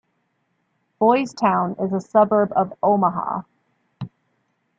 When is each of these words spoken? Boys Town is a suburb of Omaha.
Boys 0.97 1.31
Town 1.31 1.75
is 1.79 1.93
a 1.93 2.01
suburb 2.01 2.51
of 2.55 2.73
Omaha. 2.81 3.43